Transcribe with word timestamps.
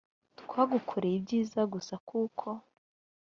twagukoreye 0.41 1.15
ibyiza 1.19 1.61
gusa 1.73 1.95
kuko 2.09 2.47